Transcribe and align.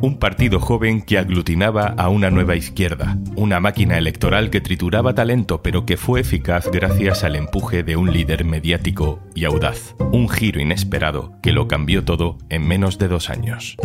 un 0.00 0.18
partido 0.18 0.60
joven 0.60 1.02
que 1.02 1.18
aglutinaba 1.18 1.94
a 1.96 2.08
una 2.08 2.30
nueva 2.30 2.56
izquierda, 2.56 3.18
una 3.36 3.60
máquina 3.60 3.98
electoral 3.98 4.50
que 4.50 4.60
trituraba 4.60 5.14
talento 5.14 5.62
pero 5.62 5.86
que 5.86 5.96
fue 5.96 6.20
eficaz 6.20 6.70
gracias 6.70 7.24
al 7.24 7.36
empuje 7.36 7.82
de 7.82 7.96
un 7.96 8.12
líder 8.12 8.44
mediático 8.44 9.20
y 9.34 9.44
audaz, 9.44 9.94
un 10.12 10.28
giro 10.28 10.60
inesperado 10.60 11.32
que 11.42 11.52
lo 11.52 11.68
cambió 11.68 12.04
todo 12.04 12.38
en 12.48 12.66
menos 12.66 12.98
de 12.98 13.08
dos 13.08 13.30
años. 13.30 13.76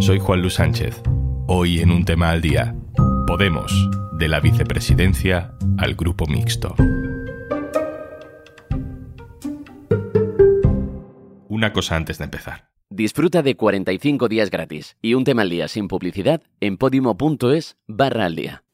Soy 0.00 0.18
Juan 0.18 0.42
Luis 0.42 0.54
Sánchez, 0.54 1.02
hoy 1.46 1.80
en 1.80 1.90
un 1.90 2.04
tema 2.04 2.30
al 2.30 2.40
día, 2.40 2.74
Podemos, 3.26 3.72
de 4.18 4.28
la 4.28 4.40
vicepresidencia 4.40 5.52
al 5.78 5.94
grupo 5.94 6.26
mixto. 6.26 6.74
Una 11.48 11.72
cosa 11.72 11.96
antes 11.96 12.18
de 12.18 12.24
empezar. 12.24 12.75
Disfruta 12.96 13.42
de 13.42 13.56
45 13.56 14.26
días 14.26 14.48
gratis 14.48 14.96
y 15.02 15.12
un 15.12 15.24
tema 15.24 15.42
al 15.42 15.50
día 15.50 15.68
sin 15.68 15.86
publicidad 15.86 16.40
en 16.60 16.78
podimo.es 16.78 17.76
barra 17.86 18.24
al 18.24 18.34
día. 18.34 18.64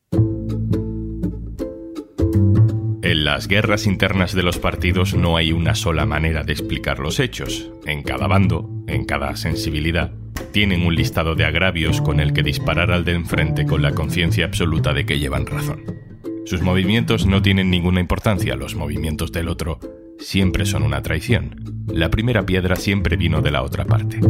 En 3.03 3.25
las 3.25 3.49
guerras 3.49 3.85
internas 3.85 4.33
de 4.33 4.45
los 4.45 4.59
partidos 4.59 5.15
no 5.15 5.37
hay 5.37 5.51
una 5.51 5.75
sola 5.75 6.07
manera 6.07 6.45
de 6.45 6.53
explicar 6.53 7.01
los 7.01 7.19
hechos. 7.19 7.73
En 7.85 8.05
cada 8.05 8.29
bando, 8.29 8.71
en 8.87 9.07
cada 9.07 9.35
sensibilidad, 9.35 10.13
tienen 10.53 10.87
un 10.87 10.95
listado 10.95 11.35
de 11.35 11.45
agravios 11.45 12.01
con 12.01 12.21
el 12.21 12.33
que 12.33 12.45
disparar 12.45 12.93
al 12.93 13.05
de 13.05 13.15
enfrente 13.15 13.67
con 13.67 13.83
la 13.83 13.91
conciencia 13.91 14.45
absoluta 14.45 14.93
de 14.93 15.05
que 15.05 15.19
llevan 15.19 15.47
razón. 15.47 15.83
Sus 16.45 16.63
movimientos 16.63 17.27
no 17.27 17.43
tienen 17.43 17.71
ninguna 17.71 17.99
importancia, 17.99 18.55
los 18.55 18.77
movimientos 18.77 19.33
del 19.33 19.49
otro 19.49 19.81
siempre 20.23 20.65
son 20.67 20.83
una 20.83 21.03
traición. 21.03 21.85
La 21.89 22.11
primera 22.11 22.47
piedra 22.47 22.77
siempre 22.77 23.17
vino 23.17 23.43
de 23.43 23.51
la 23.51 23.63
otra 23.63 23.85
parte. 23.85 24.21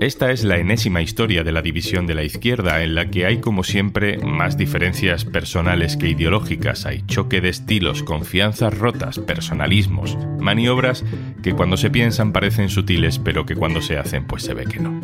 Esta 0.00 0.32
es 0.32 0.42
la 0.42 0.58
enésima 0.58 1.00
historia 1.00 1.44
de 1.44 1.52
la 1.52 1.62
división 1.62 2.08
de 2.08 2.16
la 2.16 2.24
izquierda, 2.24 2.82
en 2.82 2.96
la 2.96 3.08
que 3.08 3.24
hay 3.24 3.38
como 3.38 3.62
siempre 3.62 4.18
más 4.18 4.56
diferencias 4.56 5.24
personales 5.24 5.96
que 5.96 6.08
ideológicas, 6.08 6.86
hay 6.86 7.02
choque 7.06 7.40
de 7.40 7.50
estilos, 7.50 8.02
confianzas 8.02 8.76
rotas, 8.76 9.20
personalismos, 9.20 10.18
maniobras 10.40 11.04
que 11.44 11.52
cuando 11.52 11.76
se 11.76 11.90
piensan 11.90 12.32
parecen 12.32 12.68
sutiles, 12.68 13.20
pero 13.20 13.46
que 13.46 13.54
cuando 13.54 13.80
se 13.80 13.96
hacen 13.96 14.26
pues 14.26 14.42
se 14.42 14.54
ve 14.54 14.64
que 14.64 14.80
no. 14.80 15.00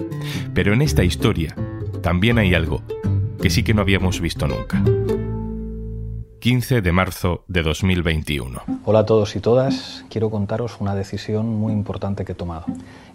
Pero 0.52 0.72
en 0.72 0.82
esta 0.82 1.04
historia 1.04 1.54
también 2.02 2.38
hay 2.38 2.54
algo 2.54 2.82
que 3.40 3.50
sí 3.50 3.62
que 3.62 3.74
no 3.74 3.82
habíamos 3.82 4.20
visto 4.20 4.48
nunca. 4.48 4.82
15 6.40 6.82
de 6.82 6.92
marzo 6.92 7.44
de 7.48 7.62
2021. 7.62 8.62
Hola 8.84 9.00
a 9.00 9.06
todos 9.06 9.34
y 9.34 9.40
todas. 9.40 10.04
Quiero 10.08 10.30
contaros 10.30 10.80
una 10.80 10.94
decisión 10.94 11.48
muy 11.56 11.72
importante 11.72 12.24
que 12.24 12.32
he 12.32 12.34
tomado. 12.36 12.66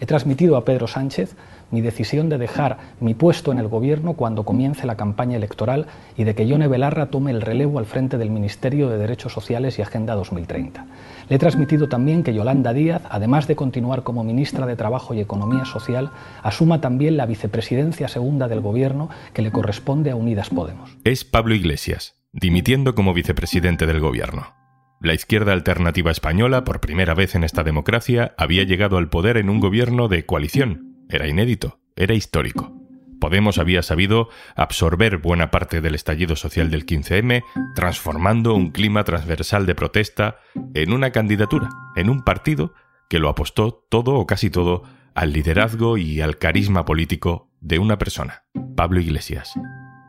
He 0.01 0.05
transmitido 0.05 0.57
a 0.57 0.65
Pedro 0.65 0.87
Sánchez 0.87 1.35
mi 1.71 1.79
decisión 1.79 2.27
de 2.27 2.37
dejar 2.37 2.77
mi 2.99 3.13
puesto 3.13 3.53
en 3.53 3.59
el 3.59 3.69
gobierno 3.69 4.13
cuando 4.13 4.43
comience 4.43 4.85
la 4.85 4.97
campaña 4.97 5.37
electoral 5.37 5.87
y 6.17 6.25
de 6.25 6.35
que 6.35 6.45
Yone 6.45 6.67
Belarra 6.67 7.07
tome 7.07 7.31
el 7.31 7.41
relevo 7.41 7.79
al 7.79 7.85
frente 7.85 8.17
del 8.17 8.29
Ministerio 8.29 8.89
de 8.89 8.97
Derechos 8.97 9.31
Sociales 9.31 9.79
y 9.79 9.81
Agenda 9.81 10.15
2030. 10.15 10.85
Le 11.29 11.35
he 11.35 11.39
transmitido 11.39 11.87
también 11.87 12.23
que 12.23 12.33
Yolanda 12.33 12.73
Díaz, 12.73 13.03
además 13.09 13.47
de 13.47 13.55
continuar 13.55 14.03
como 14.03 14.25
ministra 14.25 14.65
de 14.65 14.75
Trabajo 14.75 15.13
y 15.13 15.21
Economía 15.21 15.63
Social, 15.63 16.11
asuma 16.43 16.81
también 16.81 17.15
la 17.15 17.25
vicepresidencia 17.25 18.09
segunda 18.09 18.49
del 18.49 18.59
gobierno 18.59 19.09
que 19.33 19.41
le 19.41 19.51
corresponde 19.51 20.11
a 20.11 20.15
Unidas 20.17 20.49
Podemos. 20.49 20.97
Es 21.05 21.23
Pablo 21.23 21.55
Iglesias 21.55 22.22
dimitiendo 22.33 22.95
como 22.95 23.13
vicepresidente 23.13 23.85
del 23.85 23.99
gobierno. 23.99 24.55
La 24.99 25.13
izquierda 25.13 25.53
alternativa 25.53 26.11
española, 26.11 26.63
por 26.63 26.79
primera 26.79 27.13
vez 27.13 27.35
en 27.35 27.43
esta 27.43 27.63
democracia, 27.63 28.33
había 28.37 28.63
llegado 28.63 28.97
al 28.97 29.09
poder 29.09 29.37
en 29.37 29.49
un 29.49 29.59
gobierno 29.59 30.07
de 30.07 30.25
coalición. 30.25 31.05
Era 31.09 31.27
inédito, 31.27 31.79
era 31.95 32.13
histórico. 32.13 32.73
Podemos 33.19 33.57
había 33.57 33.83
sabido 33.83 34.29
absorber 34.55 35.17
buena 35.17 35.51
parte 35.51 35.79
del 35.79 35.95
estallido 35.95 36.35
social 36.35 36.71
del 36.71 36.85
15M, 36.85 37.43
transformando 37.75 38.53
un 38.55 38.71
clima 38.71 39.03
transversal 39.03 39.65
de 39.65 39.75
protesta 39.75 40.37
en 40.73 40.91
una 40.91 41.11
candidatura, 41.11 41.69
en 41.95 42.09
un 42.09 42.23
partido 42.23 42.73
que 43.09 43.19
lo 43.19 43.29
apostó 43.29 43.85
todo 43.89 44.15
o 44.15 44.25
casi 44.25 44.49
todo 44.49 44.83
al 45.13 45.31
liderazgo 45.31 45.97
y 45.97 46.21
al 46.21 46.37
carisma 46.37 46.83
político 46.83 47.51
de 47.61 47.79
una 47.79 47.97
persona, 47.97 48.45
Pablo 48.75 48.99
Iglesias. 48.99 49.53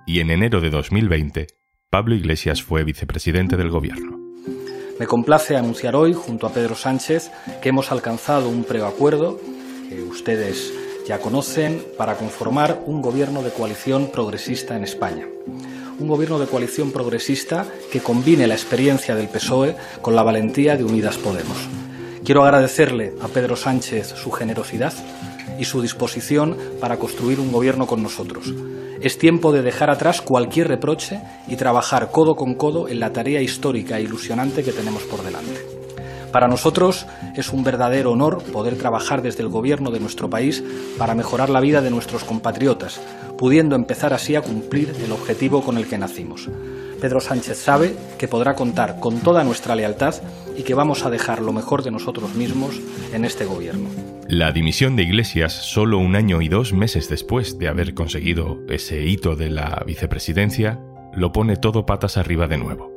Y 0.07 0.21
en 0.21 0.31
enero 0.31 0.61
de 0.61 0.71
2020 0.71 1.47
Pablo 1.95 2.17
Iglesias 2.17 2.61
fue 2.61 2.83
vicepresidente 2.83 3.57
del 3.57 3.71
gobierno. 3.71 4.19
Me 4.99 5.07
complace 5.07 5.57
anunciar 5.57 5.95
hoy, 5.95 6.13
junto 6.13 6.49
a 6.49 6.53
Pedro 6.53 6.75
Sánchez, 6.75 7.31
que 7.63 7.69
hemos 7.69 7.93
alcanzado 7.93 8.49
un 8.49 8.65
preacuerdo 8.65 9.39
que 9.89 10.03
ustedes 10.03 10.75
ya 11.07 11.21
conocen 11.21 11.85
para 11.97 12.17
conformar 12.17 12.83
un 12.87 13.01
gobierno 13.01 13.45
de 13.45 13.53
coalición 13.53 14.11
progresista 14.11 14.77
en 14.77 14.83
España. 14.83 15.29
Un 16.01 16.09
gobierno 16.09 16.41
de 16.41 16.49
coalición 16.49 16.91
progresista 16.91 17.65
que 17.93 18.01
combine 18.01 18.49
la 18.49 18.55
experiencia 18.55 19.15
del 19.15 19.29
PSOE 19.29 19.77
con 20.03 20.17
la 20.17 20.25
valentía 20.25 20.77
de 20.77 20.83
Unidas 20.83 21.17
Podemos. 21.17 21.59
Quiero 22.25 22.43
agradecerle 22.43 23.13
a 23.23 23.29
Pedro 23.29 23.55
Sánchez 23.55 24.15
su 24.17 24.33
generosidad 24.33 24.93
y 25.59 25.65
su 25.65 25.83
disposición 25.83 26.57
para 26.81 26.97
construir 26.97 27.41
un 27.41 27.53
gobierno 27.53 27.87
con 27.87 28.03
nosotros. 28.03 28.53
Es 29.01 29.19
tiempo 29.19 29.53
de 29.53 29.63
dejar 29.63 29.91
atrás 29.91 30.23
cualquier 30.23 30.69
reproche 30.69 31.21
y 31.47 31.57
trabajar 31.57 32.11
codo 32.11 32.37
con 32.37 32.55
codo 32.55 32.89
en 32.89 33.01
la 33.01 33.13
tarea 33.13 33.43
histórica 33.43 33.99
e 33.99 34.03
ilusionante 34.03 34.63
que 34.63 34.73
tenemos 34.73 35.03
por 35.03 35.23
delante. 35.23 35.61
Para 36.33 36.49
nosotros 36.49 37.07
es 37.37 37.53
un 37.53 37.63
verdadero 37.63 38.11
honor 38.11 38.43
poder 38.43 38.77
trabajar 38.77 39.23
desde 39.23 39.43
el 39.43 39.51
gobierno 39.51 39.93
de 39.93 40.01
nuestro 40.01 40.29
país 40.29 40.65
para 40.99 41.15
mejorar 41.15 41.49
la 41.49 41.61
vida 41.61 41.81
de 41.81 41.91
nuestros 41.91 42.25
compatriotas, 42.25 43.01
pudiendo 43.39 43.77
empezar 43.77 44.13
así 44.13 44.35
a 44.35 44.41
cumplir 44.43 44.93
el 45.05 45.13
objetivo 45.13 45.63
con 45.63 45.77
el 45.79 45.87
que 45.87 45.99
nacimos. 45.99 46.49
Pedro 47.01 47.21
Sánchez 47.21 47.59
sabe 47.59 47.95
que 48.19 48.27
podrá 48.27 48.55
contar 48.55 48.99
con 48.99 49.21
toda 49.21 49.45
nuestra 49.45 49.77
lealtad 49.77 50.15
y 50.57 50.63
que 50.63 50.75
vamos 50.75 51.05
a 51.05 51.11
dejar 51.11 51.41
lo 51.41 51.53
mejor 51.53 51.83
de 51.83 51.91
nosotros 51.91 52.35
mismos 52.35 52.81
en 53.13 53.25
este 53.25 53.45
gobierno. 53.45 54.14
La 54.29 54.53
dimisión 54.53 54.97
de 54.97 55.03
Iglesias 55.03 55.53
solo 55.53 55.99
un 55.99 56.17
año 56.17 56.41
y 56.41 56.49
dos 56.49 56.73
meses 56.73 57.09
después 57.11 57.59
de 57.59 57.69
haber 57.69 57.95
conseguido 57.95 58.59
ese 58.69 59.05
hito 59.05 59.37
de 59.37 59.51
la 59.51 59.83
vicepresidencia, 59.87 60.81
lo 61.15 61.31
pone 61.33 61.57
todo 61.57 61.85
patas 61.85 62.17
arriba 62.17 62.47
de 62.47 62.57
nuevo. 62.57 62.91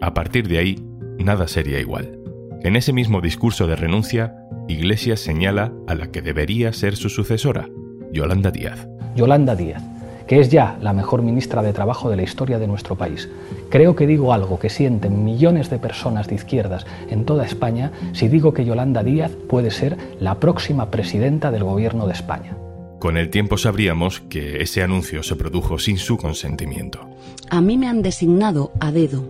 A 0.00 0.14
partir 0.14 0.46
de 0.46 0.58
ahí, 0.58 0.76
nada 1.18 1.48
sería 1.48 1.80
igual. 1.80 2.18
En 2.62 2.76
ese 2.76 2.92
mismo 2.92 3.20
discurso 3.20 3.66
de 3.66 3.76
renuncia, 3.76 4.36
Iglesias 4.68 5.20
señala 5.20 5.72
a 5.88 5.94
la 5.94 6.12
que 6.12 6.22
debería 6.22 6.72
ser 6.72 6.96
su 6.96 7.08
sucesora, 7.08 7.68
Yolanda 8.12 8.50
Díaz. 8.50 8.88
Yolanda 9.16 9.56
Díaz 9.56 9.82
que 10.28 10.38
es 10.38 10.50
ya 10.50 10.78
la 10.82 10.92
mejor 10.92 11.22
ministra 11.22 11.62
de 11.62 11.72
Trabajo 11.72 12.10
de 12.10 12.16
la 12.16 12.22
historia 12.22 12.58
de 12.58 12.68
nuestro 12.68 12.96
país. 12.96 13.28
Creo 13.70 13.96
que 13.96 14.06
digo 14.06 14.32
algo 14.32 14.58
que 14.58 14.68
sienten 14.68 15.24
millones 15.24 15.70
de 15.70 15.78
personas 15.78 16.28
de 16.28 16.34
izquierdas 16.34 16.86
en 17.08 17.24
toda 17.24 17.46
España 17.46 17.90
si 18.12 18.28
digo 18.28 18.52
que 18.52 18.64
Yolanda 18.64 19.02
Díaz 19.02 19.32
puede 19.48 19.70
ser 19.70 19.96
la 20.20 20.38
próxima 20.38 20.90
presidenta 20.90 21.50
del 21.50 21.64
Gobierno 21.64 22.06
de 22.06 22.12
España. 22.12 22.56
Con 22.98 23.16
el 23.16 23.30
tiempo 23.30 23.56
sabríamos 23.56 24.20
que 24.20 24.62
ese 24.62 24.82
anuncio 24.82 25.22
se 25.22 25.36
produjo 25.36 25.78
sin 25.78 25.96
su 25.96 26.18
consentimiento. 26.18 27.00
A 27.48 27.60
mí 27.62 27.78
me 27.78 27.88
han 27.88 28.02
designado 28.02 28.72
a 28.80 28.92
dedo 28.92 29.24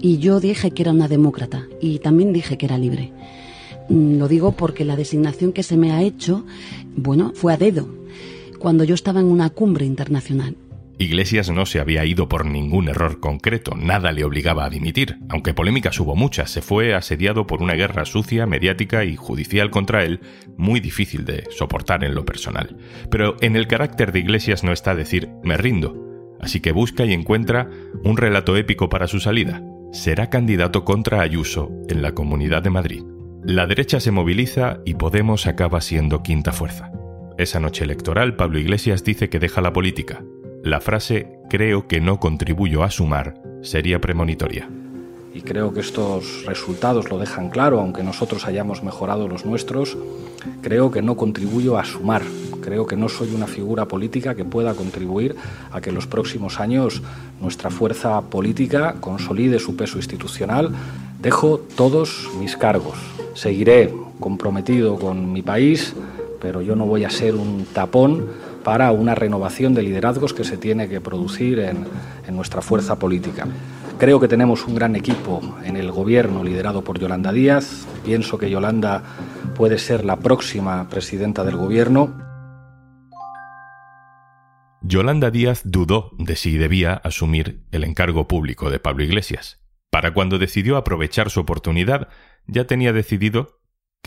y 0.00 0.18
yo 0.18 0.38
dije 0.38 0.70
que 0.70 0.82
era 0.82 0.92
una 0.92 1.08
demócrata 1.08 1.66
y 1.80 1.98
también 1.98 2.32
dije 2.32 2.56
que 2.56 2.66
era 2.66 2.78
libre. 2.78 3.10
Mm, 3.88 4.18
lo 4.18 4.28
digo 4.28 4.52
porque 4.52 4.84
la 4.84 4.94
designación 4.94 5.52
que 5.52 5.64
se 5.64 5.76
me 5.76 5.90
ha 5.90 6.02
hecho, 6.02 6.44
bueno, 6.94 7.32
fue 7.34 7.52
a 7.52 7.56
dedo 7.56 7.98
cuando 8.58 8.84
yo 8.84 8.94
estaba 8.94 9.20
en 9.20 9.26
una 9.26 9.50
cumbre 9.50 9.86
internacional. 9.86 10.56
Iglesias 11.00 11.48
no 11.48 11.64
se 11.64 11.78
había 11.78 12.04
ido 12.04 12.28
por 12.28 12.44
ningún 12.44 12.88
error 12.88 13.20
concreto, 13.20 13.76
nada 13.76 14.10
le 14.10 14.24
obligaba 14.24 14.64
a 14.64 14.70
dimitir, 14.70 15.18
aunque 15.28 15.54
polémicas 15.54 16.00
hubo 16.00 16.16
muchas, 16.16 16.50
se 16.50 16.60
fue 16.60 16.92
asediado 16.92 17.46
por 17.46 17.62
una 17.62 17.74
guerra 17.74 18.04
sucia, 18.04 18.46
mediática 18.46 19.04
y 19.04 19.14
judicial 19.14 19.70
contra 19.70 20.02
él, 20.02 20.20
muy 20.56 20.80
difícil 20.80 21.24
de 21.24 21.44
soportar 21.50 22.02
en 22.02 22.16
lo 22.16 22.24
personal. 22.24 22.76
Pero 23.10 23.36
en 23.40 23.54
el 23.54 23.68
carácter 23.68 24.10
de 24.10 24.18
Iglesias 24.18 24.64
no 24.64 24.72
está 24.72 24.96
decir 24.96 25.28
me 25.44 25.56
rindo, 25.56 26.36
así 26.40 26.58
que 26.58 26.72
busca 26.72 27.04
y 27.04 27.12
encuentra 27.12 27.70
un 28.02 28.16
relato 28.16 28.56
épico 28.56 28.88
para 28.88 29.06
su 29.06 29.20
salida. 29.20 29.62
Será 29.92 30.30
candidato 30.30 30.84
contra 30.84 31.20
Ayuso 31.20 31.70
en 31.88 32.02
la 32.02 32.12
Comunidad 32.12 32.62
de 32.62 32.70
Madrid. 32.70 33.04
La 33.44 33.68
derecha 33.68 34.00
se 34.00 34.10
moviliza 34.10 34.80
y 34.84 34.94
Podemos 34.94 35.46
acaba 35.46 35.80
siendo 35.80 36.24
quinta 36.24 36.52
fuerza. 36.52 36.90
Esa 37.38 37.60
noche 37.60 37.84
electoral, 37.84 38.34
Pablo 38.34 38.58
Iglesias 38.58 39.04
dice 39.04 39.28
que 39.28 39.38
deja 39.38 39.60
la 39.60 39.72
política. 39.72 40.24
La 40.64 40.80
frase 40.80 41.38
creo 41.48 41.86
que 41.86 42.00
no 42.00 42.18
contribuyo 42.18 42.82
a 42.82 42.90
sumar 42.90 43.40
sería 43.62 44.00
premonitoria. 44.00 44.68
Y 45.32 45.42
creo 45.42 45.72
que 45.72 45.78
estos 45.78 46.44
resultados 46.46 47.08
lo 47.10 47.18
dejan 47.20 47.48
claro, 47.48 47.78
aunque 47.78 48.02
nosotros 48.02 48.44
hayamos 48.44 48.82
mejorado 48.82 49.28
los 49.28 49.46
nuestros, 49.46 49.96
creo 50.62 50.90
que 50.90 51.00
no 51.00 51.16
contribuyo 51.16 51.78
a 51.78 51.84
sumar. 51.84 52.22
Creo 52.60 52.88
que 52.88 52.96
no 52.96 53.08
soy 53.08 53.32
una 53.32 53.46
figura 53.46 53.86
política 53.86 54.34
que 54.34 54.44
pueda 54.44 54.74
contribuir 54.74 55.36
a 55.70 55.80
que 55.80 55.90
en 55.90 55.94
los 55.94 56.08
próximos 56.08 56.58
años 56.58 57.02
nuestra 57.40 57.70
fuerza 57.70 58.20
política 58.22 58.96
consolide 58.98 59.60
su 59.60 59.76
peso 59.76 59.98
institucional. 59.98 60.72
Dejo 61.22 61.60
todos 61.76 62.28
mis 62.40 62.56
cargos. 62.56 62.98
Seguiré 63.34 63.94
comprometido 64.18 64.98
con 64.98 65.32
mi 65.32 65.42
país, 65.42 65.94
pero 66.40 66.62
yo 66.62 66.76
no 66.76 66.86
voy 66.86 67.04
a 67.04 67.10
ser 67.10 67.34
un 67.34 67.66
tapón 67.72 68.26
para 68.64 68.92
una 68.92 69.14
renovación 69.14 69.74
de 69.74 69.82
liderazgos 69.82 70.34
que 70.34 70.44
se 70.44 70.56
tiene 70.56 70.88
que 70.88 71.00
producir 71.00 71.58
en, 71.60 71.86
nuestra 72.34 72.60
fuerza 72.60 72.98
política. 72.98 73.46
Creo 73.98 74.20
que 74.20 74.28
tenemos 74.28 74.66
un 74.66 74.74
gran 74.74 74.94
equipo 74.94 75.40
en 75.64 75.76
el 75.76 75.90
gobierno 75.90 76.44
liderado 76.44 76.84
por 76.84 77.00
Yolanda 77.00 77.32
Díaz. 77.32 77.86
Pienso 78.04 78.38
que 78.38 78.50
Yolanda 78.50 79.02
puede 79.56 79.78
ser 79.78 80.04
la 80.04 80.16
próxima 80.16 80.88
presidenta 80.88 81.44
del 81.44 81.56
gobierno. 81.56 82.14
Yolanda 84.82 85.30
Díaz 85.30 85.62
dudó 85.64 86.12
de 86.18 86.36
si 86.36 86.58
debía 86.58 86.92
asumir 86.92 87.62
el 87.72 87.82
encargo 87.82 88.28
público 88.28 88.70
de 88.70 88.78
Pablo 88.78 89.04
Iglesias. 89.04 89.58
Para 89.90 90.12
cuando 90.12 90.38
decidió 90.38 90.76
aprovechar 90.76 91.30
su 91.30 91.40
oportunidad, 91.40 92.08
ya 92.46 92.66
tenía 92.66 92.92
decidido 92.92 93.57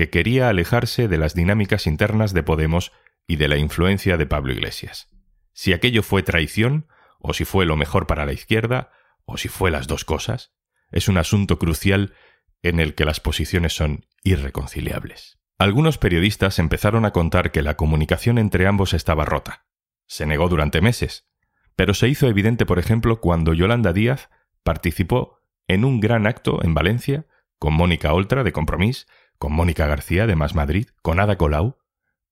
que 0.02 0.10
quería 0.10 0.50
alejarse 0.50 1.08
de 1.08 1.20
las 1.20 1.36
dinámicas 1.36 1.86
internas 1.86 2.34
de 2.34 2.42
Podemos 2.42 2.92
y 3.28 3.36
de 3.36 3.48
la 3.48 3.58
influencia 3.58 4.18
de 4.18 4.26
Pablo 4.26 4.52
Iglesias. 4.52 5.10
Si 5.54 5.74
aquello 5.74 6.02
fue 6.02 6.24
traición, 6.24 6.88
o 7.20 7.36
si 7.36 7.46
fue 7.46 7.68
lo 7.68 7.78
mejor 7.78 8.08
para 8.08 8.26
la 8.26 8.34
izquierda, 8.34 8.90
o 9.26 9.38
si 9.38 9.48
fue 9.48 9.70
las 9.70 9.86
dos 9.86 10.04
cosas, 10.04 10.56
es 10.90 11.08
un 11.08 11.20
asunto 11.20 11.60
crucial 11.60 12.16
en 12.64 12.80
el 12.80 12.96
que 12.96 13.06
las 13.06 13.20
posiciones 13.20 13.74
son 13.74 14.08
irreconciliables. 14.24 15.38
Algunos 15.60 16.00
periodistas 16.00 16.58
empezaron 16.58 17.06
a 17.06 17.12
contar 17.12 17.52
que 17.52 17.62
la 17.62 17.78
comunicación 17.78 18.40
entre 18.40 18.66
ambos 18.66 18.96
estaba 18.96 19.24
rota. 19.24 19.68
Se 20.08 20.26
negó 20.26 20.50
durante 20.50 20.82
meses, 20.82 21.28
pero 21.76 21.94
se 21.94 22.08
hizo 22.08 22.28
evidente, 22.28 22.66
por 22.66 22.80
ejemplo, 22.80 23.22
cuando 23.22 23.54
Yolanda 23.54 23.94
Díaz 23.94 24.32
participó 24.64 25.38
en 25.68 25.86
un 25.86 26.00
gran 26.00 26.26
acto 26.26 26.64
en 26.64 26.74
Valencia 26.74 27.28
con 27.60 27.76
Mónica 27.76 28.12
Oltra 28.14 28.44
de 28.44 28.52
Compromís, 28.52 29.06
con 29.42 29.54
Mónica 29.54 29.88
García 29.88 30.28
de 30.28 30.36
Más 30.36 30.54
Madrid, 30.54 30.90
con 31.02 31.20
Ada 31.20 31.36
Colau, 31.36 31.80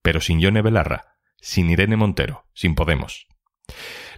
pero 0.04 0.22
sin 0.22 0.42
Yone 0.42 0.62
Belarra, 0.62 1.16
sin 1.42 1.68
Irene 1.72 1.96
Montero, 1.96 2.46
sin 2.54 2.76
Podemos. 2.76 3.28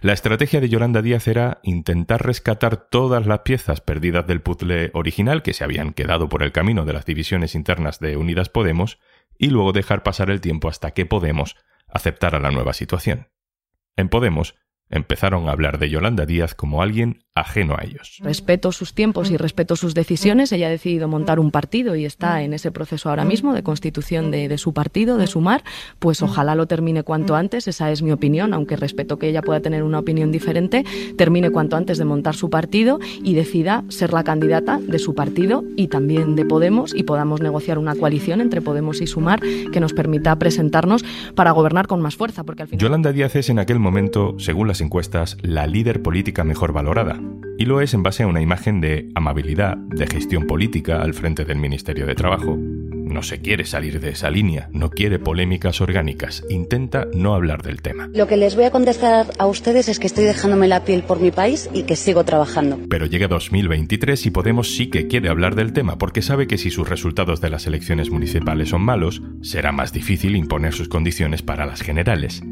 La 0.02 0.12
estrategia 0.12 0.60
de 0.60 0.68
Yolanda 0.68 1.00
Díaz 1.00 1.26
era 1.26 1.60
intentar 1.62 2.22
rescatar 2.22 2.90
todas 2.90 3.26
las 3.26 3.40
piezas 3.40 3.80
perdidas 3.80 4.26
del 4.26 4.42
puzzle 4.42 4.90
original 4.92 5.40
que 5.40 5.54
se 5.54 5.64
habían 5.64 5.94
quedado 5.94 6.28
por 6.28 6.42
el 6.42 6.52
camino 6.52 6.84
de 6.84 6.92
las 6.92 7.06
divisiones 7.06 7.54
internas 7.54 7.98
de 7.98 8.18
Unidas 8.18 8.50
Podemos 8.50 8.98
y 9.38 9.46
luego 9.46 9.72
dejar 9.72 10.02
pasar 10.02 10.28
el 10.28 10.42
tiempo 10.42 10.68
hasta 10.68 10.90
que 10.90 11.06
Podemos 11.06 11.56
aceptara 11.88 12.40
la 12.40 12.50
nueva 12.50 12.74
situación. 12.74 13.30
En 13.96 14.10
Podemos 14.10 14.54
empezaron 14.92 15.48
a 15.48 15.52
hablar 15.52 15.78
de 15.78 15.90
Yolanda 15.90 16.26
Díaz 16.26 16.54
como 16.54 16.82
alguien 16.82 17.24
ajeno 17.34 17.74
a 17.78 17.84
ellos. 17.84 18.18
Respeto 18.20 18.72
sus 18.72 18.94
tiempos 18.94 19.30
y 19.30 19.38
respeto 19.38 19.74
sus 19.74 19.94
decisiones. 19.94 20.52
Ella 20.52 20.66
ha 20.66 20.70
decidido 20.70 21.08
montar 21.08 21.40
un 21.40 21.50
partido 21.50 21.96
y 21.96 22.04
está 22.04 22.42
en 22.42 22.52
ese 22.52 22.70
proceso 22.70 23.08
ahora 23.08 23.24
mismo 23.24 23.54
de 23.54 23.62
constitución 23.62 24.30
de, 24.30 24.58
su 24.58 24.74
partido, 24.74 25.16
de 25.16 25.26
sumar. 25.26 25.64
Pues 25.98 26.22
ojalá 26.22 26.54
lo 26.54 26.66
termine 26.66 27.02
cuanto 27.02 27.34
antes. 27.34 27.68
Esa 27.68 27.90
es 27.90 28.02
mi 28.02 28.12
opinión, 28.12 28.52
aunque 28.52 28.76
respeto 28.76 29.18
que 29.18 29.28
ella 29.28 29.40
pueda 29.40 29.60
tener 29.60 29.82
una 29.82 29.98
opinión 29.98 30.30
diferente. 30.30 30.84
Termine 31.16 31.50
cuanto 31.50 31.76
antes 31.76 31.96
de 31.96 32.04
montar 32.04 32.34
su 32.34 32.50
partido 32.50 33.00
y 33.22 33.34
decida 33.34 33.84
ser 33.88 34.12
la 34.12 34.24
candidata 34.24 34.78
de 34.78 34.98
su 34.98 35.14
partido 35.14 35.64
y 35.74 35.88
también 35.88 36.36
de 36.36 36.44
Podemos 36.44 36.94
y 36.94 37.04
podamos 37.04 37.40
negociar 37.40 37.78
una 37.78 37.94
coalición 37.94 38.42
entre 38.42 38.60
Podemos 38.60 39.00
y 39.00 39.06
Sumar 39.06 39.40
que 39.40 39.80
nos 39.80 39.94
permita 39.94 40.36
presentarnos 40.36 41.02
para 41.34 41.52
gobernar 41.52 41.86
con 41.86 42.02
más 42.02 42.16
fuerza. 42.16 42.44
Porque 42.44 42.62
al 42.62 42.68
final... 42.68 42.82
Yolanda 42.82 43.12
Díaz 43.12 43.36
es 43.36 43.48
en 43.48 43.58
aquel 43.58 43.78
momento, 43.78 44.36
según 44.38 44.68
las 44.68 44.81
encuestas, 44.82 45.38
la 45.42 45.66
líder 45.66 46.02
política 46.02 46.44
mejor 46.44 46.72
valorada 46.72 47.20
y 47.58 47.64
lo 47.64 47.80
es 47.80 47.94
en 47.94 48.02
base 48.02 48.22
a 48.22 48.26
una 48.26 48.40
imagen 48.40 48.80
de 48.80 49.08
amabilidad, 49.14 49.76
de 49.76 50.06
gestión 50.06 50.46
política 50.46 51.00
al 51.00 51.14
frente 51.14 51.44
del 51.44 51.58
Ministerio 51.58 52.06
de 52.06 52.14
Trabajo. 52.14 52.58
No 52.58 53.22
se 53.22 53.40
quiere 53.40 53.66
salir 53.66 54.00
de 54.00 54.10
esa 54.10 54.30
línea, 54.30 54.70
no 54.72 54.88
quiere 54.88 55.18
polémicas 55.18 55.80
orgánicas, 55.80 56.42
intenta 56.48 57.06
no 57.12 57.34
hablar 57.34 57.62
del 57.62 57.82
tema. 57.82 58.08
Lo 58.14 58.26
que 58.26 58.38
les 58.38 58.56
voy 58.56 58.64
a 58.64 58.70
contestar 58.70 59.26
a 59.38 59.46
ustedes 59.46 59.88
es 59.88 59.98
que 59.98 60.06
estoy 60.06 60.24
dejándome 60.24 60.66
la 60.66 60.84
piel 60.84 61.02
por 61.02 61.20
mi 61.20 61.30
país 61.30 61.68
y 61.74 61.82
que 61.82 61.94
sigo 61.94 62.24
trabajando. 62.24 62.78
Pero 62.88 63.06
llega 63.06 63.28
2023 63.28 64.26
y 64.26 64.30
Podemos 64.30 64.74
sí 64.74 64.88
que 64.88 65.08
quiere 65.08 65.28
hablar 65.28 65.54
del 65.54 65.72
tema 65.72 65.98
porque 65.98 66.22
sabe 66.22 66.46
que 66.46 66.58
si 66.58 66.70
sus 66.70 66.88
resultados 66.88 67.40
de 67.40 67.50
las 67.50 67.66
elecciones 67.66 68.10
municipales 68.10 68.70
son 68.70 68.82
malos, 68.82 69.22
será 69.42 69.72
más 69.72 69.92
difícil 69.92 70.34
imponer 70.34 70.72
sus 70.72 70.88
condiciones 70.88 71.42
para 71.42 71.66
las 71.66 71.82
generales. 71.82 72.42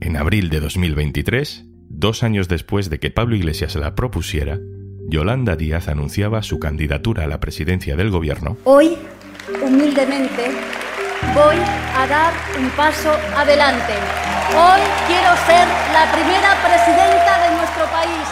En 0.00 0.16
abril 0.16 0.50
de 0.50 0.60
2023, 0.60 1.67
Dos 2.00 2.22
años 2.22 2.46
después 2.46 2.90
de 2.90 3.00
que 3.00 3.10
Pablo 3.10 3.34
Iglesias 3.34 3.74
la 3.74 3.96
propusiera, 3.96 4.60
Yolanda 5.08 5.56
Díaz 5.56 5.88
anunciaba 5.88 6.44
su 6.44 6.60
candidatura 6.60 7.24
a 7.24 7.26
la 7.26 7.40
presidencia 7.40 7.96
del 7.96 8.10
gobierno. 8.10 8.56
Hoy, 8.62 8.96
humildemente, 9.66 10.44
voy 11.34 11.56
a 11.96 12.06
dar 12.06 12.32
un 12.56 12.70
paso 12.76 13.10
adelante. 13.36 13.94
Hoy 14.56 14.80
quiero 15.08 15.34
ser 15.44 15.66
la 15.92 16.12
primera 16.12 16.54
presidenta 16.62 17.42
de 17.42 17.56
nuestro 17.56 17.84
país. 17.90 18.28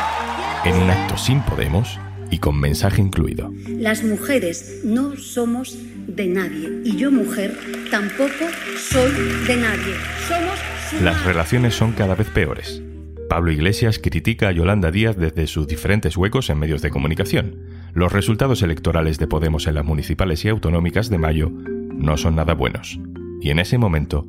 En 0.64 0.80
un 0.80 0.88
acto 0.88 1.16
sin 1.16 1.40
Podemos 1.42 1.98
y 2.30 2.38
con 2.38 2.60
mensaje 2.60 3.02
incluido. 3.02 3.50
Las 3.66 4.04
mujeres 4.04 4.82
no 4.84 5.16
somos 5.16 5.76
de 6.06 6.26
nadie 6.28 6.82
y 6.84 6.96
yo 6.96 7.10
mujer 7.10 7.58
tampoco 7.90 8.46
soy 8.78 9.10
de 9.48 9.56
nadie. 9.56 9.94
Somos... 10.28 11.02
Las 11.02 11.24
relaciones 11.24 11.74
son 11.74 11.90
cada 11.94 12.14
vez 12.14 12.28
peores. 12.30 12.80
Pablo 13.28 13.50
Iglesias 13.50 13.98
critica 13.98 14.48
a 14.48 14.52
Yolanda 14.52 14.90
Díaz 14.90 15.16
desde 15.16 15.46
sus 15.46 15.66
diferentes 15.66 16.16
huecos 16.16 16.48
en 16.48 16.58
medios 16.58 16.80
de 16.80 16.90
comunicación. 16.90 17.56
Los 17.92 18.12
resultados 18.12 18.62
electorales 18.62 19.18
de 19.18 19.26
Podemos 19.26 19.66
en 19.66 19.74
las 19.74 19.84
municipales 19.84 20.44
y 20.44 20.48
autonómicas 20.48 21.10
de 21.10 21.18
mayo 21.18 21.50
no 21.50 22.16
son 22.16 22.36
nada 22.36 22.54
buenos. 22.54 23.00
Y 23.40 23.50
en 23.50 23.58
ese 23.58 23.78
momento, 23.78 24.26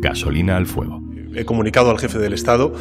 gasolina 0.00 0.56
al 0.56 0.66
fuego. 0.66 1.02
He 1.34 1.44
comunicado 1.44 1.90
al 1.90 1.98
jefe 1.98 2.18
del 2.18 2.32
Estado 2.32 2.72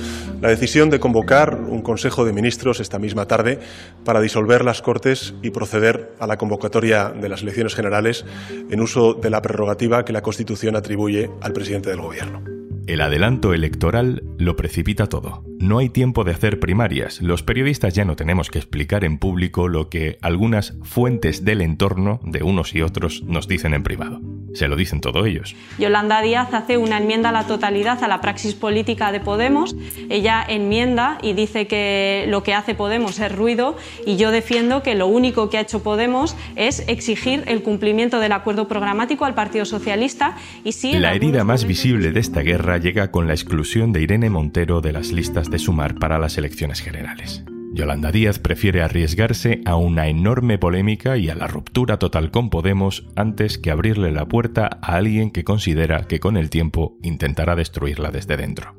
la 0.41 0.49
decisión 0.49 0.89
de 0.89 0.99
convocar 0.99 1.55
un 1.55 1.81
Consejo 1.81 2.23
de 2.23 2.33
Ministros 2.33 2.79
esta 2.79 2.99
misma 2.99 3.25
tarde 3.25 3.59
para 4.05 4.21
disolver 4.21 4.63
las 4.63 4.81
Cortes 4.81 5.33
y 5.41 5.49
proceder 5.49 6.13
a 6.19 6.27
la 6.27 6.37
convocatoria 6.37 7.09
de 7.09 7.29
las 7.29 7.41
elecciones 7.41 7.75
generales 7.75 8.25
en 8.69 8.79
uso 8.79 9.15
de 9.15 9.29
la 9.29 9.41
prerrogativa 9.41 10.05
que 10.05 10.13
la 10.13 10.21
Constitución 10.21 10.75
atribuye 10.75 11.29
al 11.41 11.53
presidente 11.53 11.89
del 11.89 12.01
Gobierno. 12.01 12.56
El 12.87 13.01
adelanto 13.01 13.53
electoral 13.53 14.23
lo 14.37 14.55
precipita 14.55 15.07
todo. 15.07 15.43
No 15.59 15.79
hay 15.79 15.89
tiempo 15.89 16.23
de 16.23 16.31
hacer 16.31 16.61
primarias. 16.61 17.21
Los 17.21 17.43
periodistas 17.43 17.93
ya 17.93 18.05
no 18.05 18.15
tenemos 18.15 18.49
que 18.49 18.59
explicar 18.59 19.03
en 19.03 19.17
público 19.17 19.67
lo 19.67 19.89
que 19.89 20.17
algunas 20.21 20.77
fuentes 20.83 21.43
del 21.43 21.59
entorno 21.59 22.21
de 22.23 22.43
unos 22.43 22.73
y 22.73 22.81
otros 22.81 23.23
nos 23.23 23.49
dicen 23.49 23.73
en 23.73 23.83
privado. 23.83 24.21
Se 24.57 24.67
lo 24.67 24.75
dicen 24.75 25.01
todos 25.01 25.25
ellos. 25.27 25.55
Yolanda 25.77 26.21
Díaz 26.21 26.53
hace 26.53 26.77
una 26.77 26.97
enmienda 26.97 27.29
a 27.29 27.31
la 27.31 27.45
totalidad 27.45 28.03
a 28.03 28.07
la 28.07 28.21
praxis 28.21 28.55
política 28.55 29.11
de 29.11 29.19
Podemos. 29.19 29.75
Ella 30.09 30.43
enmienda 30.47 31.19
y 31.21 31.33
dice 31.33 31.67
que 31.67 32.25
lo 32.27 32.41
que 32.41 32.53
hace 32.53 32.73
Podemos 32.73 33.19
es 33.19 33.31
ruido 33.33 33.77
y 34.05 34.17
yo 34.17 34.31
defiendo 34.31 34.81
que 34.81 34.95
lo 34.95 35.07
único 35.07 35.49
que 35.49 35.57
ha 35.57 35.61
hecho 35.61 35.83
Podemos 35.83 36.35
es 36.55 36.83
exigir 36.87 37.43
el 37.47 37.61
cumplimiento 37.61 38.19
del 38.19 38.31
acuerdo 38.31 38.67
programático 38.67 39.25
al 39.25 39.35
Partido 39.35 39.65
Socialista 39.65 40.37
y 40.63 40.71
si 40.71 40.93
La 40.93 41.13
herida 41.13 41.43
más 41.43 41.65
visible 41.65 42.11
de 42.11 42.19
esta 42.19 42.41
guerra 42.41 42.77
llega 42.77 43.11
con 43.11 43.27
la 43.27 43.33
exclusión 43.33 43.93
de 43.93 44.01
Irene 44.01 44.29
Montero 44.29 44.81
de 44.81 44.93
las 44.93 45.11
listas 45.11 45.51
de 45.51 45.59
Sumar 45.59 45.95
para 45.95 46.17
las 46.17 46.37
elecciones 46.37 46.81
generales. 46.81 47.43
Yolanda 47.77 48.11
Díaz 48.11 48.39
prefiere 48.39 48.81
arriesgarse 48.81 49.61
a 49.65 49.75
una 49.75 50.07
enorme 50.07 50.57
polémica 50.57 51.15
y 51.15 51.29
a 51.29 51.35
la 51.35 51.45
ruptura 51.45 51.99
total 51.99 52.31
con 52.31 52.49
Podemos 52.49 53.05
antes 53.15 53.59
que 53.59 53.69
abrirle 53.69 54.11
la 54.11 54.27
puerta 54.27 54.79
a 54.81 54.95
alguien 54.95 55.29
que 55.29 55.43
considera 55.43 56.07
que 56.07 56.19
con 56.19 56.37
el 56.37 56.49
tiempo 56.49 56.97
intentará 57.03 57.55
destruirla 57.55 58.09
desde 58.09 58.35
dentro. 58.35 58.75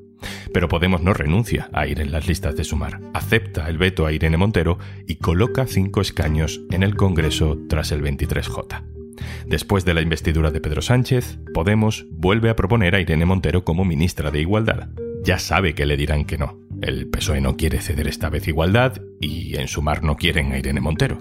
Pero 0.53 0.67
Podemos 0.67 1.01
no 1.01 1.15
renuncia 1.15 1.71
a 1.73 1.87
ir 1.87 2.01
en 2.01 2.11
las 2.11 2.27
listas 2.27 2.57
de 2.57 2.65
Sumar, 2.65 3.01
acepta 3.15 3.69
el 3.69 3.79
veto 3.79 4.05
a 4.05 4.11
Irene 4.11 4.37
Montero 4.37 4.79
y 5.07 5.15
coloca 5.17 5.69
cinco 5.69 6.01
escaños 6.01 6.61
en 6.73 6.83
el 6.83 6.97
Congreso 6.97 7.57
tras 7.69 7.93
el 7.93 8.03
23J. 8.03 8.83
Después 9.47 9.85
de 9.85 9.95
la 9.95 10.01
investidura 10.01 10.51
de 10.51 10.61
Pedro 10.61 10.83
Sánchez, 10.83 11.39
Podemos 11.55 12.05
vuelve 12.11 12.51
a 12.51 12.57
proponer 12.57 12.97
a 12.97 13.01
Irene 13.01 13.27
Montero 13.27 13.65
como 13.65 13.85
ministra 13.85 14.33
de 14.33 14.41
Igualdad. 14.41 14.89
Ya 15.23 15.39
sabe 15.39 15.77
que 15.77 15.87
le 15.87 15.97
dirán 15.97 16.25
que 16.25 16.37
no. 16.37 16.68
El 16.81 17.09
PSOE 17.09 17.41
no 17.41 17.57
quiere 17.57 17.81
ceder 17.81 18.07
esta 18.07 18.31
vez 18.31 18.47
igualdad 18.47 19.01
y 19.21 19.57
en 19.57 19.67
sumar 19.67 20.05
no 20.05 20.17
quieren 20.17 20.53
a 20.53 20.59
Irene 20.59 20.81
Montero. 20.81 21.19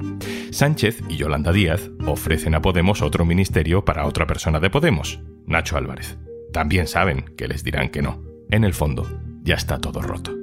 Sánchez 0.52 1.02
y 1.10 1.18
Yolanda 1.18 1.52
Díaz 1.52 1.90
ofrecen 2.06 2.54
a 2.54 2.62
Podemos 2.62 3.02
otro 3.02 3.26
ministerio 3.26 3.84
para 3.84 4.06
otra 4.06 4.28
persona 4.28 4.60
de 4.60 4.70
Podemos, 4.70 5.20
Nacho 5.46 5.78
Álvarez. 5.78 6.18
También 6.54 6.88
saben 6.88 7.26
que 7.36 7.48
les 7.48 7.64
dirán 7.64 7.90
que 7.90 8.02
no. 8.02 8.24
En 8.50 8.64
el 8.64 8.74
fondo, 8.74 9.20
ya 9.44 9.56
está 9.56 9.80
todo 9.80 10.02
roto. 10.02 10.34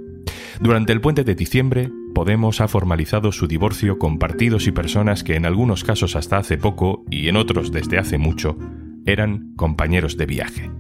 Durante 0.61 0.93
el 0.93 1.01
puente 1.01 1.25
de 1.25 1.35
diciembre, 1.35 1.91
Podemos 2.15 2.61
ha 2.61 2.69
formalizado 2.69 3.33
su 3.33 3.49
divorcio 3.49 3.99
con 3.99 4.19
partidos 4.19 4.69
y 4.69 4.73
personas 4.73 5.25
que 5.25 5.35
en 5.35 5.47
algunos 5.47 5.83
casos 5.83 6.15
hasta 6.15 6.39
hace 6.39 6.59
poco 6.59 7.05
y 7.11 7.29
en 7.29 7.37
otros 7.37 7.73
desde 7.73 7.99
hace 7.99 8.19
mucho 8.19 8.57
eran 9.05 9.53
compañeros 9.57 10.17
de 10.17 10.27
viaje. 10.27 10.71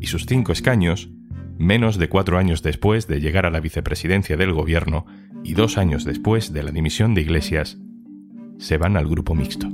Y 0.00 0.06
sus 0.06 0.24
cinco 0.24 0.52
escaños, 0.52 1.10
menos 1.58 1.98
de 1.98 2.08
cuatro 2.08 2.38
años 2.38 2.62
después 2.62 3.06
de 3.06 3.20
llegar 3.20 3.44
a 3.46 3.50
la 3.50 3.60
vicepresidencia 3.60 4.36
del 4.36 4.52
gobierno 4.52 5.06
y 5.44 5.54
dos 5.54 5.76
años 5.76 6.04
después 6.04 6.52
de 6.52 6.62
la 6.62 6.70
dimisión 6.70 7.14
de 7.14 7.22
Iglesias, 7.22 7.78
se 8.58 8.78
van 8.78 8.96
al 8.96 9.06
grupo 9.06 9.34
mixto. 9.34 9.68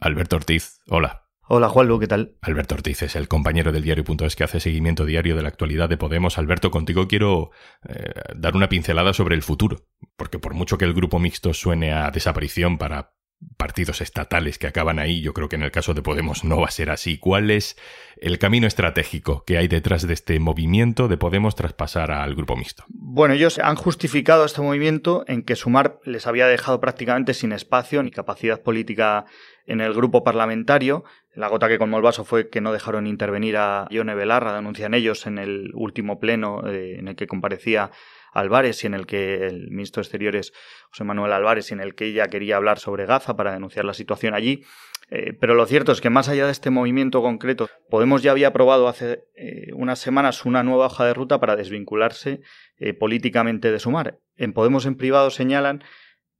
Alberto 0.00 0.36
Ortiz, 0.36 0.80
hola. 0.88 1.22
Hola 1.46 1.68
Juanlu, 1.68 1.98
¿qué 1.98 2.06
tal? 2.06 2.36
Alberto 2.40 2.74
Ortiz 2.74 3.02
es 3.02 3.16
el 3.16 3.28
compañero 3.28 3.70
del 3.70 3.82
diario.es 3.82 4.34
que 4.34 4.44
hace 4.44 4.60
seguimiento 4.60 5.04
diario 5.04 5.36
de 5.36 5.42
la 5.42 5.48
actualidad 5.48 5.88
de 5.90 5.98
Podemos. 5.98 6.38
Alberto, 6.38 6.70
contigo 6.70 7.06
quiero 7.06 7.50
eh, 7.86 8.12
dar 8.34 8.56
una 8.56 8.70
pincelada 8.70 9.12
sobre 9.12 9.34
el 9.34 9.42
futuro, 9.42 9.86
porque 10.16 10.38
por 10.38 10.54
mucho 10.54 10.78
que 10.78 10.86
el 10.86 10.94
grupo 10.94 11.18
mixto 11.18 11.52
suene 11.52 11.92
a 11.92 12.10
desaparición 12.10 12.78
para 12.78 13.12
partidos 13.56 14.00
estatales 14.00 14.58
que 14.58 14.66
acaban 14.66 14.98
ahí, 14.98 15.20
yo 15.20 15.32
creo 15.32 15.48
que 15.48 15.56
en 15.56 15.62
el 15.62 15.70
caso 15.70 15.94
de 15.94 16.02
Podemos 16.02 16.44
no 16.44 16.60
va 16.60 16.66
a 16.66 16.70
ser 16.70 16.90
así. 16.90 17.18
¿Cuál 17.18 17.50
es 17.50 17.76
el 18.16 18.38
camino 18.38 18.66
estratégico 18.66 19.44
que 19.44 19.58
hay 19.58 19.68
detrás 19.68 20.06
de 20.06 20.14
este 20.14 20.38
movimiento 20.38 21.08
de 21.08 21.16
Podemos 21.16 21.54
traspasar 21.54 22.10
al 22.10 22.34
grupo 22.34 22.56
mixto? 22.56 22.84
Bueno, 22.88 23.34
ellos 23.34 23.58
han 23.58 23.76
justificado 23.76 24.44
este 24.44 24.60
movimiento 24.60 25.24
en 25.28 25.42
que 25.42 25.56
Sumar 25.56 25.98
les 26.04 26.26
había 26.26 26.46
dejado 26.46 26.80
prácticamente 26.80 27.34
sin 27.34 27.52
espacio 27.52 28.02
ni 28.02 28.10
capacidad 28.10 28.62
política 28.62 29.26
en 29.66 29.80
el 29.80 29.94
grupo 29.94 30.24
parlamentario. 30.24 31.04
La 31.34 31.48
gota 31.48 31.68
que 31.68 31.78
colmó 31.78 31.96
el 31.96 32.02
vaso 32.02 32.24
fue 32.24 32.48
que 32.48 32.60
no 32.60 32.72
dejaron 32.72 33.06
intervenir 33.06 33.56
a 33.56 33.86
Ione 33.90 34.14
Belarra, 34.14 34.54
denuncian 34.54 34.94
ellos 34.94 35.26
en 35.26 35.38
el 35.38 35.70
último 35.74 36.20
pleno 36.20 36.66
eh, 36.66 36.96
en 36.98 37.08
el 37.08 37.16
que 37.16 37.26
comparecía 37.26 37.90
Álvarez 38.34 38.84
y 38.84 38.86
en 38.86 38.94
el 38.94 39.06
que 39.06 39.46
el 39.46 39.70
ministro 39.70 40.00
de 40.00 40.04
Exteriores, 40.04 40.52
José 40.90 41.04
Manuel 41.04 41.32
Álvarez, 41.32 41.70
y 41.70 41.74
en 41.74 41.80
el 41.80 41.94
que 41.94 42.06
ella 42.06 42.26
quería 42.26 42.56
hablar 42.56 42.78
sobre 42.78 43.06
Gaza 43.06 43.36
para 43.36 43.52
denunciar 43.52 43.84
la 43.84 43.94
situación 43.94 44.34
allí. 44.34 44.64
Eh, 45.10 45.32
pero 45.38 45.54
lo 45.54 45.66
cierto 45.66 45.92
es 45.92 46.00
que 46.00 46.10
más 46.10 46.28
allá 46.28 46.46
de 46.46 46.52
este 46.52 46.70
movimiento 46.70 47.22
concreto, 47.22 47.68
Podemos 47.90 48.22
ya 48.22 48.32
había 48.32 48.48
aprobado 48.48 48.88
hace 48.88 49.24
eh, 49.36 49.70
unas 49.74 50.00
semanas 50.00 50.44
una 50.44 50.62
nueva 50.62 50.86
hoja 50.86 51.04
de 51.04 51.14
ruta 51.14 51.38
para 51.38 51.56
desvincularse 51.56 52.40
eh, 52.78 52.94
políticamente 52.94 53.70
de 53.70 53.78
Sumar. 53.78 54.18
En 54.36 54.52
Podemos 54.52 54.86
en 54.86 54.96
privado 54.96 55.30
señalan 55.30 55.84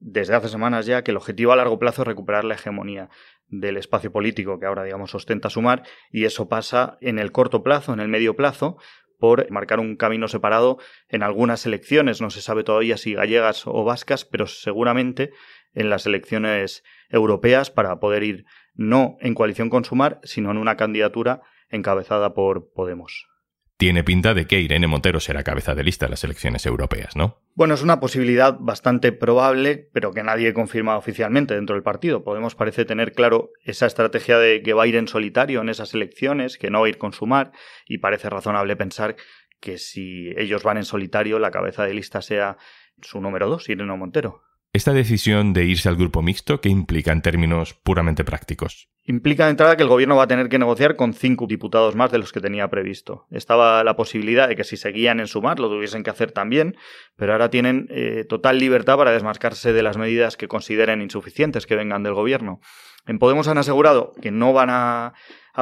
desde 0.01 0.35
hace 0.35 0.49
semanas 0.49 0.87
ya 0.87 1.05
que 1.05 1.13
el 1.13 1.17
objetivo 1.17 1.53
a 1.53 1.57
largo 1.57 1.79
plazo 1.79 2.03
es 2.03 2.09
recuperar 2.09 2.45
la 2.45 2.55
hegemonía 2.55 3.09
del 3.47 3.77
espacio 3.77 4.11
político 4.11 4.59
que 4.59 4.67
ahora 4.67 4.83
digamos 4.83 5.15
ostenta 5.15 5.51
Sumar 5.51 5.83
y 6.11 6.25
eso 6.25 6.49
pasa 6.49 6.99
en 7.01 7.19
el 7.19 7.31
corto 7.33 7.63
plazo, 7.63 7.93
en 7.93 8.01
el 8.01 8.09
medio 8.09 8.35
plazo, 8.35 8.77
por 9.25 9.51
marcar 9.51 9.81
un 9.81 9.97
camino 9.97 10.29
separado 10.29 10.77
en 11.09 11.23
algunas 11.23 11.65
elecciones, 11.65 12.21
no 12.21 12.29
se 12.29 12.43
sabe 12.43 12.63
todavía 12.63 12.99
si 12.99 13.15
gallegas 13.15 13.67
o 13.67 13.83
vascas, 13.83 14.27
pero 14.27 14.47
seguramente 14.47 15.31
en 15.73 15.89
las 15.89 16.05
elecciones 16.05 16.85
europeas 17.09 17.71
para 17.71 18.01
poder 18.01 18.23
ir 18.23 18.45
no 18.75 19.17
en 19.21 19.33
coalición 19.33 19.71
con 19.71 19.83
Sumar, 19.83 20.21
sino 20.25 20.51
en 20.51 20.59
una 20.59 20.77
candidatura 20.77 21.41
encabezada 21.71 22.35
por 22.35 22.71
Podemos. 22.75 23.34
Tiene 23.77 24.05
pinta 24.05 24.35
de 24.35 24.47
que 24.47 24.61
Irene 24.61 24.87
Montero 24.87 25.19
será 25.19 25.43
cabeza 25.43 25.75
de 25.75 25.83
lista 25.83 26.07
en 26.07 26.13
las 26.13 26.23
elecciones 26.23 26.65
europeas, 26.65 27.17
¿no? 27.17 27.41
Bueno, 27.55 27.75
es 27.75 27.83
una 27.83 27.99
posibilidad 27.99 28.57
bastante 28.59 29.11
probable, 29.11 29.91
pero 29.93 30.13
que 30.13 30.23
nadie 30.23 30.55
confirma 30.55 30.97
oficialmente 30.97 31.55
dentro 31.55 31.75
del 31.75 31.83
partido. 31.83 32.23
Podemos 32.23 32.55
parece 32.55 32.85
tener 32.85 33.13
claro 33.13 33.51
esa 33.65 33.87
estrategia 33.87 34.39
de 34.39 34.63
que 34.63 34.75
va 34.75 34.85
a 34.85 34.87
ir 34.87 34.95
en 34.95 35.09
solitario 35.09 35.61
en 35.61 35.69
esas 35.69 35.93
elecciones, 35.93 36.57
que 36.57 36.71
no 36.71 36.81
va 36.81 36.87
a 36.87 36.89
ir 36.89 36.99
con 36.99 37.13
Sumar, 37.13 37.51
y 37.87 37.99
parece 37.99 38.31
razonable 38.31 38.77
pensar 38.77 39.17
que 39.61 39.79
si 39.79 40.31
ellos 40.37 40.63
van 40.63 40.77
en 40.77 40.85
solitario, 40.85 41.41
la 41.41 41.51
cabeza 41.51 41.85
de 41.85 41.95
lista 41.95 42.23
sea 42.23 42.57
su 43.03 43.21
número 43.21 43.49
dos, 43.49 43.69
Irene 43.69 43.97
Montero. 43.97 44.43
Esta 44.75 44.93
decisión 44.93 45.53
de 45.53 45.67
irse 45.67 45.89
al 45.89 45.95
grupo 45.95 46.21
mixto, 46.21 46.61
¿qué 46.61 46.69
implica 46.69 47.13
en 47.13 47.23
términos 47.23 47.75
puramente 47.75 48.25
prácticos? 48.25 48.89
Implica 49.05 49.45
de 49.45 49.51
entrada 49.51 49.77
que 49.77 49.85
el 49.85 49.89
gobierno 49.89 50.17
va 50.17 50.25
a 50.25 50.27
tener 50.27 50.49
que 50.49 50.59
negociar 50.59 50.97
con 50.97 51.15
cinco 51.15 51.47
diputados 51.47 51.95
más 51.95 52.11
de 52.11 52.19
los 52.19 52.33
que 52.33 52.41
tenía 52.41 52.67
previsto. 52.67 53.25
Estaba 53.31 53.85
la 53.85 53.95
posibilidad 53.95 54.49
de 54.49 54.57
que 54.57 54.65
si 54.65 54.77
seguían 54.77 55.21
en 55.21 55.29
sumar 55.29 55.61
lo 55.61 55.69
tuviesen 55.69 56.03
que 56.03 56.11
hacer 56.11 56.33
también, 56.33 56.75
pero 57.15 57.31
ahora 57.31 57.51
tienen 57.51 57.87
eh, 57.89 58.25
total 58.29 58.59
libertad 58.59 58.97
para 58.97 59.13
desmarcarse 59.13 59.73
de 59.73 59.85
las 59.85 59.97
medidas 59.97 60.37
que 60.37 60.49
consideren 60.49 61.03
insuficientes 61.03 61.67
que 61.67 61.77
vengan 61.77 62.03
del 62.03 62.15
gobierno. 62.15 62.59
En 63.07 63.21
Podemos 63.21 63.47
han 63.47 63.59
asegurado 63.59 64.13
que 64.21 64.33
no 64.33 64.53
van 64.53 64.71
a, 64.71 65.13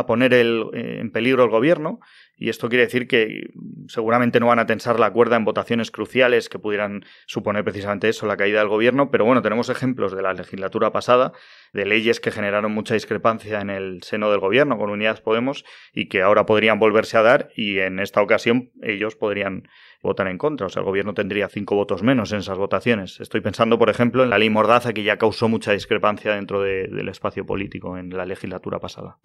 poner 0.06 0.32
eh, 0.32 0.40
en 0.72 1.10
peligro 1.10 1.44
el 1.44 1.50
gobierno, 1.50 2.00
y 2.36 2.48
esto 2.48 2.68
quiere 2.68 2.84
decir 2.84 3.06
que 3.06 3.50
seguramente 3.88 4.40
no 4.40 4.46
van 4.46 4.58
a 4.58 4.66
tensar 4.66 4.98
la 4.98 5.12
cuerda 5.12 5.36
en 5.36 5.44
votaciones 5.44 5.90
cruciales 5.90 6.48
que 6.48 6.58
pudieran 6.58 7.04
suponer 7.26 7.64
precisamente 7.64 8.08
eso, 8.08 8.26
la 8.26 8.36
caída 8.36 8.58
del 8.58 8.68
gobierno, 8.68 9.10
pero 9.10 9.24
bueno, 9.24 9.42
tenemos 9.42 9.68
ejemplos 9.68 10.14
de 10.14 10.22
la 10.22 10.32
legislatura 10.32 10.92
pasada, 10.92 11.32
de 11.72 11.86
leyes 11.86 12.20
que 12.20 12.30
generaron 12.30 12.72
mucha 12.72 12.94
discrepancia 12.94 13.60
en 13.60 13.70
el 13.70 14.02
seno 14.02 14.30
del 14.30 14.40
gobierno 14.40 14.78
con 14.78 14.90
Unidas 14.90 15.20
Podemos 15.20 15.64
y 15.92 16.08
que 16.08 16.22
ahora 16.22 16.46
podrían 16.46 16.78
volverse 16.78 17.16
a 17.16 17.22
dar 17.22 17.50
y 17.54 17.78
en 17.78 17.98
esta 17.98 18.22
ocasión 18.22 18.70
ellos 18.82 19.14
podrían 19.14 19.68
votar 20.02 20.26
en 20.26 20.38
contra. 20.38 20.66
O 20.66 20.68
sea, 20.68 20.80
el 20.80 20.86
gobierno 20.86 21.14
tendría 21.14 21.48
cinco 21.48 21.76
votos 21.76 22.02
menos 22.02 22.32
en 22.32 22.38
esas 22.38 22.58
votaciones. 22.58 23.20
Estoy 23.20 23.40
pensando, 23.40 23.78
por 23.78 23.88
ejemplo, 23.88 24.24
en 24.24 24.30
la 24.30 24.38
ley 24.38 24.50
Mordaza, 24.50 24.92
que 24.92 25.04
ya 25.04 25.16
causó 25.16 25.48
mucha 25.48 25.72
discrepancia 25.72 26.34
dentro 26.34 26.60
del 26.60 27.08
espacio 27.08 27.46
político 27.46 27.96
en 27.96 28.10
la 28.10 28.26
legislatura 28.26 28.80
pasada 28.80 29.18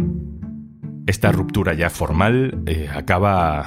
esta 1.07 1.31
ruptura 1.31 1.73
ya 1.73 1.89
formal 1.89 2.63
eh, 2.67 2.89
acaba 2.93 3.65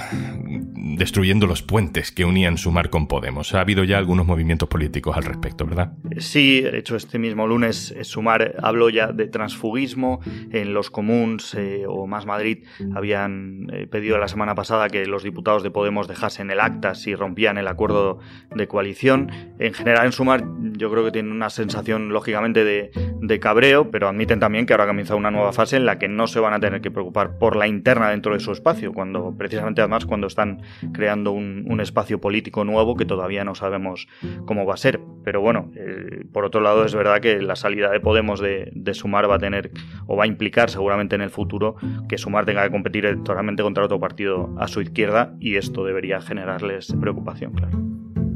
destruyendo 0.77 1.47
los 1.47 1.63
puentes 1.63 2.13
que 2.13 2.27
unían 2.27 2.59
Sumar 2.59 2.91
con 2.91 3.07
Podemos. 3.07 3.55
Ha 3.55 3.61
habido 3.63 3.83
ya 3.85 3.97
algunos 3.97 4.27
movimientos 4.27 4.69
políticos 4.69 5.17
al 5.17 5.25
respecto, 5.25 5.65
¿verdad? 5.65 5.95
Sí, 6.19 6.61
de 6.61 6.79
hecho 6.79 6.97
este 6.97 7.19
mismo 7.19 7.47
lunes 7.47 7.93
eh, 7.93 8.05
Sumar 8.05 8.57
habló 8.63 8.91
ya 8.91 9.13
de 9.13 9.27
transfugismo. 9.27 10.21
En 10.53 10.75
los 10.75 10.91
comuns 10.91 11.55
eh, 11.55 11.85
o 11.89 12.07
Más 12.07 12.27
Madrid 12.27 12.65
habían 12.95 13.67
pedido 13.91 14.19
la 14.19 14.29
semana 14.29 14.55
pasada 14.55 14.89
que 14.89 15.07
los 15.07 15.23
diputados 15.23 15.63
de 15.63 15.71
Podemos 15.71 16.09
dejasen 16.09 16.51
el 16.51 16.61
acta 16.61 16.95
si 16.95 17.15
rompían 17.15 17.57
el 17.57 17.69
acuerdo 17.69 18.19
de 18.55 18.69
coalición. 18.69 19.31
En 19.59 19.73
general 19.73 20.05
en 20.05 20.13
Sumar 20.13 20.45
yo 20.77 20.91
creo 20.91 21.05
que 21.05 21.11
tienen 21.11 21.33
una 21.33 21.49
sensación 21.49 22.11
lógicamente 22.11 22.65
de, 22.65 22.91
de 23.21 23.41
cabreo, 23.41 23.91
pero 23.91 24.09
admiten 24.09 24.41
también 24.41 24.67
que 24.67 24.75
ahora 24.75 24.87
comienza 24.87 25.15
una 25.15 25.31
nueva 25.31 25.55
fase 25.55 25.77
en 25.77 25.87
la 25.87 25.99
que 25.99 26.09
no 26.09 26.27
se 26.27 26.41
van 26.41 26.53
a 26.53 26.61
tener 26.61 26.83
que 26.83 26.91
preocupar 26.91 27.30
por 27.39 27.57
la 27.57 27.67
interna 27.67 28.11
dentro 28.11 28.35
de 28.35 28.41
su 28.41 28.53
espacio, 28.53 28.93
cuando 28.93 29.35
precisamente 29.37 29.81
además 29.81 30.07
cuando 30.07 30.27
están 30.27 30.63
creando 30.93 31.33
un, 31.33 31.81
espacio 31.81 32.21
político 32.21 32.63
nuevo 32.63 32.95
que 32.95 33.07
todavía 33.07 33.43
no 33.43 33.55
sabemos 33.55 34.07
cómo 34.45 34.67
va 34.67 34.75
a 34.75 34.77
ser. 34.77 35.01
Pero 35.25 35.41
bueno, 35.41 35.71
eh, 35.75 36.27
por 36.31 36.45
otro 36.45 36.61
lado 36.61 36.85
es 36.85 36.95
verdad 36.95 37.21
que 37.21 37.41
la 37.41 37.57
salida 37.57 37.91
de 37.91 38.01
Podemos 38.01 38.39
de, 38.39 38.71
Sumar 38.93 39.31
va 39.31 39.37
a 39.37 39.39
tener 39.39 39.71
o 40.07 40.17
va 40.17 40.25
a 40.25 40.27
implicar 40.27 40.69
seguramente 40.69 41.15
en 41.15 41.23
el 41.23 41.31
futuro 41.31 41.77
que 42.07 42.19
Sumar 42.19 42.45
tenga 42.45 42.65
que 42.65 42.71
competir 42.71 43.07
electoralmente 43.07 43.63
contra 43.63 43.85
otro 43.85 43.99
partido 43.99 44.55
a 44.59 44.69
su 44.69 44.83
izquierda 44.83 45.35
y 45.41 45.57
esto 45.57 45.85
debería 45.85 46.21
generarles 46.21 46.95
preocupación, 47.01 47.55
claro. 47.55 47.81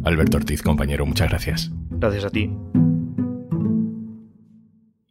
Alberto 0.05 0.37
Ortiz, 0.37 0.63
compañero, 0.63 1.05
muchas 1.05 1.29
gracias. 1.29 1.71
Gracias 1.91 2.25
a 2.25 2.31
ti. 2.31 2.51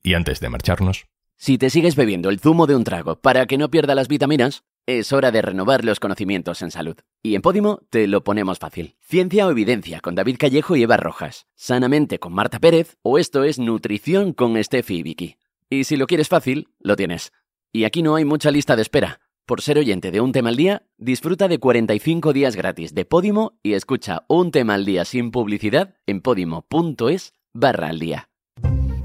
Y 0.04 0.14
antes 0.16 0.40
de 0.42 0.50
marcharnos, 0.50 1.06
si 1.38 1.58
te 1.58 1.70
sigues 1.70 1.96
bebiendo 1.96 2.30
el 2.30 2.40
zumo 2.40 2.68
de 2.68 2.76
un 2.76 2.84
trago 2.84 3.18
para 3.18 3.46
que 3.46 3.58
no 3.58 3.70
pierda 3.70 3.96
las 3.96 4.08
vitaminas, 4.08 4.64
es 4.86 5.14
hora 5.14 5.32
de 5.32 5.42
renovar 5.42 5.86
los 5.86 6.00
conocimientos 6.00 6.62
en 6.62 6.72
salud. 6.72 6.98
Y 7.22 7.36
en 7.36 7.42
Podimo 7.42 7.82
te 7.90 8.08
lo 8.08 8.24
ponemos 8.24 8.60
fácil. 8.60 8.96
Ciencia 9.02 9.48
o 9.48 9.52
evidencia 9.52 10.02
con 10.02 10.16
David 10.16 10.38
Callejo 10.38 10.76
y 10.76 10.84
Eva 10.84 10.98
Rojas. 10.98 11.48
Sanamente 11.56 12.20
con 12.20 12.34
Marta 12.34 12.60
Pérez 12.60 12.98
o 13.02 13.18
esto 13.18 13.44
es 13.44 13.60
nutrición 13.60 14.34
con 14.34 14.62
Steffi 14.62 14.98
y 14.98 15.04
Vicky. 15.04 15.38
Y 15.70 15.86
si 15.86 15.96
lo 15.96 16.06
quieres 16.06 16.28
fácil, 16.28 16.70
lo 16.80 16.96
tienes. 16.96 17.32
Y 17.72 17.86
aquí 17.86 18.04
no 18.04 18.16
hay 18.16 18.26
mucha 18.26 18.52
lista 18.52 18.76
de 18.76 18.82
espera. 18.82 19.22
Por 19.46 19.62
ser 19.62 19.78
oyente 19.78 20.12
de 20.12 20.22
un 20.22 20.32
tema 20.32 20.50
al 20.50 20.56
día, 20.56 20.86
disfruta 20.98 21.48
de 21.48 21.60
45 21.60 22.32
días 22.32 22.56
gratis 22.56 22.94
de 22.94 23.06
Podimo 23.06 23.60
y 23.64 23.74
escucha 23.74 24.24
un 24.28 24.52
tema 24.52 24.74
al 24.76 24.86
día 24.86 25.04
sin 25.06 25.32
publicidad 25.32 25.96
en 26.06 26.22
podimo.es 26.22 27.34
barra 27.54 27.90
al 27.90 28.00
día. 28.00 28.33